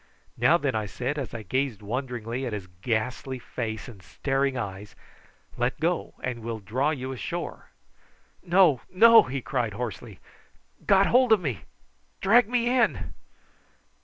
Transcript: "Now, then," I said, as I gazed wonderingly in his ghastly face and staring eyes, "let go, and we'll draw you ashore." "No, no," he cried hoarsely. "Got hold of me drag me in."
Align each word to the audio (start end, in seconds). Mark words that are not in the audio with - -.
"Now, 0.35 0.57
then," 0.57 0.73
I 0.73 0.87
said, 0.87 1.19
as 1.19 1.31
I 1.31 1.43
gazed 1.43 1.83
wonderingly 1.83 2.43
in 2.43 2.53
his 2.53 2.65
ghastly 2.65 3.37
face 3.37 3.87
and 3.87 4.01
staring 4.01 4.57
eyes, 4.57 4.95
"let 5.57 5.79
go, 5.79 6.15
and 6.23 6.41
we'll 6.41 6.57
draw 6.57 6.89
you 6.89 7.11
ashore." 7.11 7.69
"No, 8.41 8.81
no," 8.89 9.21
he 9.21 9.41
cried 9.43 9.73
hoarsely. 9.73 10.17
"Got 10.87 11.05
hold 11.05 11.31
of 11.31 11.39
me 11.39 11.65
drag 12.19 12.49
me 12.49 12.67
in." 12.81 13.13